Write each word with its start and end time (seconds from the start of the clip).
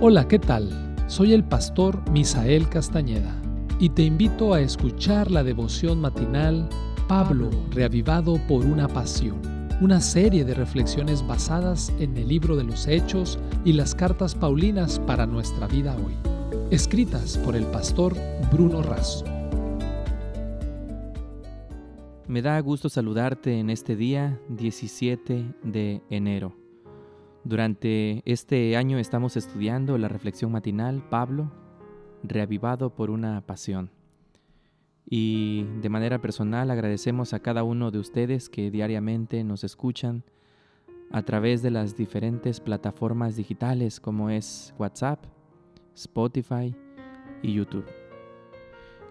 Hola, 0.00 0.26
¿qué 0.26 0.38
tal? 0.38 0.70
Soy 1.06 1.32
el 1.32 1.44
pastor 1.44 2.10
Misael 2.10 2.68
Castañeda 2.68 3.40
y 3.78 3.90
te 3.90 4.02
invito 4.02 4.52
a 4.52 4.60
escuchar 4.60 5.30
la 5.30 5.44
devoción 5.44 6.00
matinal 6.00 6.68
Pablo, 7.08 7.48
reavivado 7.70 8.38
por 8.48 8.66
una 8.66 8.88
pasión, 8.88 9.40
una 9.80 10.00
serie 10.00 10.44
de 10.44 10.52
reflexiones 10.52 11.26
basadas 11.26 11.92
en 12.00 12.16
el 12.16 12.28
libro 12.28 12.56
de 12.56 12.64
los 12.64 12.88
Hechos 12.88 13.38
y 13.64 13.72
las 13.72 13.94
cartas 13.94 14.34
Paulinas 14.34 14.98
para 14.98 15.26
nuestra 15.26 15.68
vida 15.68 15.96
hoy, 15.96 16.14
escritas 16.70 17.38
por 17.38 17.54
el 17.54 17.64
pastor 17.66 18.14
Bruno 18.50 18.82
Razo. 18.82 19.24
Me 22.26 22.42
da 22.42 22.58
gusto 22.60 22.88
saludarte 22.88 23.58
en 23.58 23.70
este 23.70 23.96
día 23.96 24.40
17 24.48 25.54
de 25.62 26.02
enero. 26.10 26.63
Durante 27.44 28.22
este 28.24 28.74
año 28.74 28.96
estamos 28.96 29.36
estudiando 29.36 29.98
la 29.98 30.08
reflexión 30.08 30.50
matinal 30.50 31.06
Pablo, 31.10 31.52
reavivado 32.22 32.94
por 32.94 33.10
una 33.10 33.42
pasión. 33.42 33.90
Y 35.04 35.64
de 35.82 35.90
manera 35.90 36.22
personal 36.22 36.70
agradecemos 36.70 37.34
a 37.34 37.40
cada 37.40 37.62
uno 37.62 37.90
de 37.90 37.98
ustedes 37.98 38.48
que 38.48 38.70
diariamente 38.70 39.44
nos 39.44 39.62
escuchan 39.62 40.24
a 41.12 41.22
través 41.22 41.60
de 41.60 41.70
las 41.70 41.98
diferentes 41.98 42.60
plataformas 42.60 43.36
digitales 43.36 44.00
como 44.00 44.30
es 44.30 44.74
WhatsApp, 44.78 45.22
Spotify 45.94 46.74
y 47.42 47.52
YouTube. 47.52 47.84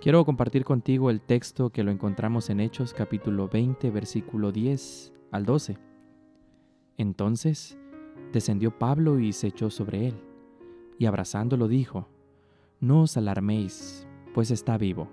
Quiero 0.00 0.24
compartir 0.24 0.64
contigo 0.64 1.10
el 1.10 1.20
texto 1.20 1.70
que 1.70 1.82
lo 1.82 1.90
encontramos 1.90 2.48
en 2.48 2.60
Hechos 2.60 2.94
capítulo 2.94 3.48
20 3.48 3.90
versículo 3.90 4.52
10 4.52 5.12
al 5.32 5.44
12. 5.44 5.78
Entonces, 6.96 7.79
Descendió 8.32 8.78
Pablo 8.78 9.18
y 9.18 9.32
se 9.32 9.48
echó 9.48 9.70
sobre 9.70 10.08
él, 10.08 10.14
y 10.98 11.06
abrazándolo 11.06 11.68
dijo, 11.68 12.08
No 12.80 13.02
os 13.02 13.16
alarméis, 13.16 14.06
pues 14.34 14.50
está 14.50 14.78
vivo. 14.78 15.08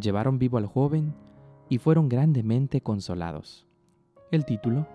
Llevaron 0.00 0.38
vivo 0.38 0.58
al 0.58 0.66
joven 0.66 1.14
y 1.68 1.78
fueron 1.78 2.08
grandemente 2.08 2.80
consolados. 2.80 3.66
El 4.30 4.44
título, 4.44 4.86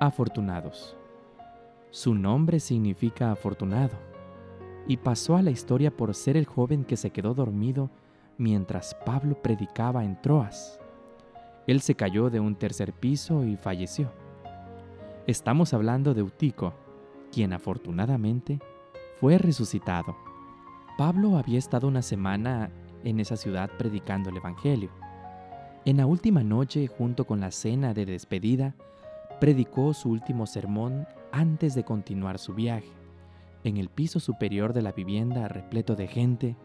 Afortunados. 0.00 0.96
Su 1.90 2.14
nombre 2.14 2.60
significa 2.60 3.32
afortunado, 3.32 3.96
y 4.86 4.98
pasó 4.98 5.36
a 5.36 5.42
la 5.42 5.50
historia 5.50 5.90
por 5.96 6.14
ser 6.14 6.36
el 6.36 6.44
joven 6.46 6.84
que 6.84 6.96
se 6.96 7.10
quedó 7.10 7.34
dormido 7.34 7.90
mientras 8.36 8.94
Pablo 9.06 9.40
predicaba 9.42 10.04
en 10.04 10.20
Troas. 10.20 10.78
Él 11.66 11.80
se 11.82 11.94
cayó 11.94 12.30
de 12.30 12.40
un 12.40 12.54
tercer 12.54 12.92
piso 12.92 13.44
y 13.44 13.56
falleció. 13.56 14.10
Estamos 15.28 15.74
hablando 15.74 16.14
de 16.14 16.20
Eutico, 16.20 16.72
quien 17.30 17.52
afortunadamente 17.52 18.60
fue 19.20 19.36
resucitado. 19.36 20.16
Pablo 20.96 21.36
había 21.36 21.58
estado 21.58 21.86
una 21.86 22.00
semana 22.00 22.70
en 23.04 23.20
esa 23.20 23.36
ciudad 23.36 23.70
predicando 23.76 24.30
el 24.30 24.38
Evangelio. 24.38 24.88
En 25.84 25.98
la 25.98 26.06
última 26.06 26.42
noche, 26.42 26.86
junto 26.86 27.26
con 27.26 27.40
la 27.40 27.50
cena 27.50 27.92
de 27.92 28.06
despedida, 28.06 28.74
predicó 29.38 29.92
su 29.92 30.08
último 30.08 30.46
sermón 30.46 31.06
antes 31.30 31.74
de 31.74 31.84
continuar 31.84 32.38
su 32.38 32.54
viaje. 32.54 32.88
En 33.64 33.76
el 33.76 33.90
piso 33.90 34.20
superior 34.20 34.72
de 34.72 34.80
la 34.80 34.92
vivienda, 34.92 35.46
repleto 35.46 35.94
de 35.94 36.06
gente, 36.06 36.56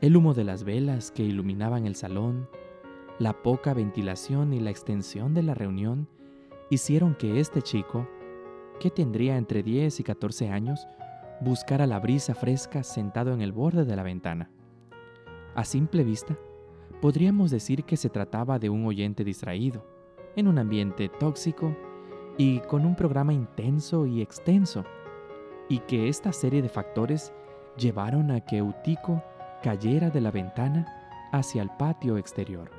el 0.00 0.16
humo 0.16 0.32
de 0.32 0.44
las 0.44 0.64
velas 0.64 1.10
que 1.10 1.22
iluminaban 1.22 1.84
el 1.84 1.96
salón, 1.96 2.48
la 3.18 3.42
poca 3.42 3.74
ventilación 3.74 4.54
y 4.54 4.60
la 4.60 4.70
extensión 4.70 5.34
de 5.34 5.42
la 5.42 5.52
reunión 5.52 6.08
hicieron 6.70 7.16
que 7.16 7.40
este 7.40 7.60
chico, 7.62 8.08
que 8.78 8.90
tendría 8.90 9.36
entre 9.36 9.62
10 9.62 10.00
y 10.00 10.02
14 10.04 10.48
años, 10.48 10.86
buscara 11.40 11.86
la 11.86 11.98
brisa 11.98 12.34
fresca 12.34 12.84
sentado 12.84 13.34
en 13.34 13.42
el 13.42 13.52
borde 13.52 13.84
de 13.84 13.96
la 13.96 14.04
ventana. 14.04 14.50
A 15.54 15.64
simple 15.64 16.04
vista, 16.04 16.38
podríamos 17.02 17.50
decir 17.50 17.84
que 17.84 17.96
se 17.96 18.08
trataba 18.08 18.58
de 18.58 18.70
un 18.70 18.86
oyente 18.86 19.24
distraído, 19.24 19.84
en 20.36 20.46
un 20.46 20.58
ambiente 20.58 21.08
tóxico 21.08 21.76
y 22.38 22.60
con 22.60 22.86
un 22.86 22.94
programa 22.94 23.32
intenso 23.32 24.06
y 24.06 24.22
extenso, 24.22 24.84
y 25.68 25.80
que 25.80 26.08
esta 26.08 26.32
serie 26.32 26.62
de 26.62 26.68
factores 26.68 27.32
llevaron 27.76 28.30
a 28.30 28.40
que 28.40 28.58
Eutico 28.58 29.22
cayera 29.62 30.10
de 30.10 30.20
la 30.20 30.30
ventana 30.30 30.86
hacia 31.32 31.62
el 31.62 31.70
patio 31.70 32.16
exterior. 32.16 32.70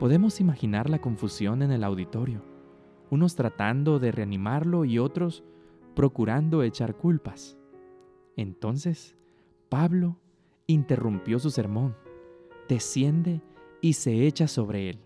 Podemos 0.00 0.40
imaginar 0.40 0.90
la 0.90 0.98
confusión 0.98 1.62
en 1.62 1.70
el 1.70 1.84
auditorio 1.84 2.53
unos 3.14 3.36
tratando 3.36 3.98
de 3.98 4.12
reanimarlo 4.12 4.84
y 4.84 4.98
otros 4.98 5.44
procurando 5.94 6.62
echar 6.62 6.96
culpas. 6.96 7.56
Entonces, 8.36 9.16
Pablo 9.68 10.18
interrumpió 10.66 11.38
su 11.38 11.50
sermón, 11.50 11.96
desciende 12.68 13.40
y 13.80 13.92
se 13.92 14.26
echa 14.26 14.48
sobre 14.48 14.90
él, 14.90 14.98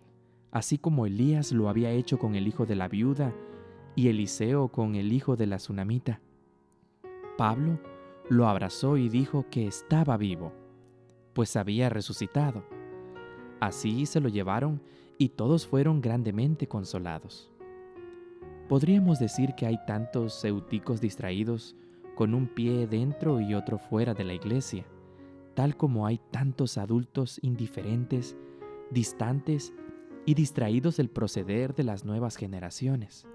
así 0.51 0.79
como 0.79 1.05
Elías 1.05 1.53
lo 1.53 1.69
había 1.69 1.91
hecho 1.91 2.19
con 2.19 2.35
el 2.35 2.49
hijo 2.49 2.65
de 2.65 2.77
la 2.77 2.89
viuda 2.89 3.35
y 3.95 4.09
Eliseo 4.09 4.69
con 4.69 4.95
el 4.95 5.13
hijo 5.13 5.37
de 5.37 5.47
la 5.47 5.57
tsunamita. 5.57 6.21
Pablo 7.37 7.79
lo 8.31 8.49
abrazó 8.49 8.97
y 8.97 9.09
dijo 9.09 9.47
que 9.51 9.67
estaba 9.67 10.17
vivo, 10.17 10.53
pues 11.35 11.57
había 11.57 11.91
resucitado. 11.91 12.65
Así 13.61 14.07
se 14.07 14.21
lo 14.21 14.29
llevaron 14.29 14.81
y 15.19 15.31
todos 15.31 15.67
fueron 15.67 16.01
grandemente 16.01 16.69
consolados. 16.69 17.53
Podríamos 18.69 19.19
decir 19.19 19.55
que 19.55 19.65
hay 19.65 19.79
tantos 19.87 20.45
euticos 20.45 21.01
distraídos 21.01 21.75
con 22.15 22.35
un 22.35 22.47
pie 22.47 22.87
dentro 22.87 23.41
y 23.41 23.55
otro 23.55 23.79
fuera 23.79 24.13
de 24.13 24.25
la 24.25 24.35
iglesia, 24.35 24.85
tal 25.55 25.75
como 25.75 26.07
hay 26.07 26.21
tantos 26.31 26.77
adultos 26.77 27.39
indiferentes, 27.43 28.37
distantes 28.91 29.73
y 30.27 30.35
distraídos 30.35 30.99
del 30.99 31.09
proceder 31.09 31.75
de 31.75 31.85
las 31.85 32.05
nuevas 32.05 32.37
generaciones. 32.37 33.27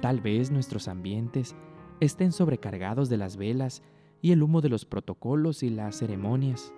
Tal 0.00 0.22
vez 0.22 0.50
nuestros 0.50 0.88
ambientes 0.88 1.54
estén 2.00 2.32
sobrecargados 2.32 3.10
de 3.10 3.18
las 3.18 3.36
velas 3.36 3.82
y 4.22 4.32
el 4.32 4.42
humo 4.42 4.62
de 4.62 4.70
los 4.70 4.86
protocolos 4.86 5.62
y 5.62 5.68
las 5.68 5.98
ceremonias, 5.98 6.72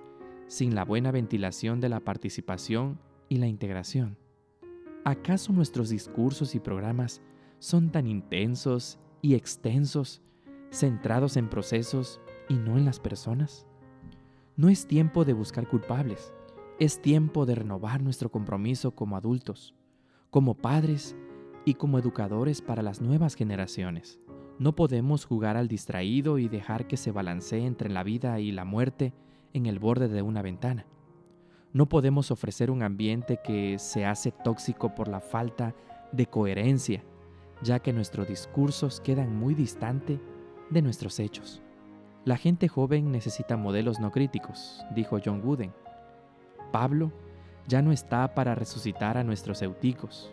sin 0.48 0.74
la 0.74 0.84
buena 0.84 1.12
ventilación 1.12 1.80
de 1.80 1.90
la 1.90 2.00
participación 2.00 2.98
y 3.28 3.36
la 3.36 3.46
integración. 3.46 4.18
¿Acaso 5.04 5.52
nuestros 5.52 5.90
discursos 5.90 6.56
y 6.56 6.60
programas 6.60 7.20
son 7.64 7.88
tan 7.88 8.06
intensos 8.06 8.98
y 9.22 9.34
extensos, 9.34 10.20
centrados 10.70 11.38
en 11.38 11.48
procesos 11.48 12.20
y 12.46 12.58
no 12.58 12.76
en 12.76 12.84
las 12.84 13.00
personas? 13.00 13.66
No 14.54 14.68
es 14.68 14.86
tiempo 14.86 15.24
de 15.24 15.32
buscar 15.32 15.66
culpables, 15.66 16.34
es 16.78 17.00
tiempo 17.00 17.46
de 17.46 17.54
renovar 17.54 18.02
nuestro 18.02 18.30
compromiso 18.30 18.94
como 18.94 19.16
adultos, 19.16 19.74
como 20.28 20.54
padres 20.58 21.16
y 21.64 21.72
como 21.72 21.98
educadores 21.98 22.60
para 22.60 22.82
las 22.82 23.00
nuevas 23.00 23.34
generaciones. 23.34 24.20
No 24.58 24.74
podemos 24.76 25.24
jugar 25.24 25.56
al 25.56 25.66
distraído 25.66 26.38
y 26.38 26.48
dejar 26.48 26.86
que 26.86 26.98
se 26.98 27.12
balancee 27.12 27.64
entre 27.64 27.88
la 27.88 28.02
vida 28.02 28.40
y 28.40 28.52
la 28.52 28.66
muerte 28.66 29.14
en 29.54 29.64
el 29.64 29.78
borde 29.78 30.08
de 30.08 30.20
una 30.20 30.42
ventana. 30.42 30.84
No 31.72 31.88
podemos 31.88 32.30
ofrecer 32.30 32.70
un 32.70 32.82
ambiente 32.82 33.38
que 33.42 33.78
se 33.78 34.04
hace 34.04 34.32
tóxico 34.32 34.94
por 34.94 35.08
la 35.08 35.20
falta 35.20 35.74
de 36.12 36.26
coherencia 36.26 37.02
ya 37.64 37.80
que 37.80 37.92
nuestros 37.92 38.28
discursos 38.28 39.00
quedan 39.00 39.34
muy 39.34 39.54
distante 39.54 40.20
de 40.70 40.82
nuestros 40.82 41.18
hechos. 41.18 41.62
La 42.24 42.36
gente 42.36 42.68
joven 42.68 43.10
necesita 43.10 43.56
modelos 43.56 43.98
no 44.00 44.12
críticos, 44.12 44.84
dijo 44.94 45.18
John 45.24 45.40
Wooden. 45.42 45.72
Pablo 46.70 47.10
ya 47.66 47.80
no 47.82 47.90
está 47.90 48.34
para 48.34 48.54
resucitar 48.54 49.16
a 49.16 49.24
nuestros 49.24 49.62
euticos, 49.62 50.30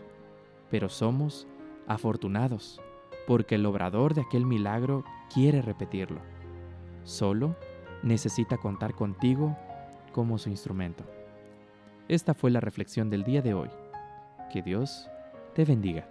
pero 0.69 0.89
somos 0.89 1.47
afortunados 1.87 2.81
porque 3.27 3.55
el 3.55 3.65
obrador 3.65 4.13
de 4.13 4.21
aquel 4.21 4.45
milagro 4.45 5.05
quiere 5.33 5.61
repetirlo. 5.61 6.19
Solo 7.03 7.55
necesita 8.03 8.57
contar 8.57 8.93
contigo 8.93 9.57
como 10.11 10.37
su 10.37 10.49
instrumento. 10.49 11.05
Esta 12.09 12.33
fue 12.33 12.51
la 12.51 12.59
reflexión 12.59 13.09
del 13.09 13.23
día 13.23 13.41
de 13.41 13.53
hoy. 13.53 13.69
Que 14.51 14.61
Dios 14.61 15.09
te 15.55 15.63
bendiga. 15.63 16.10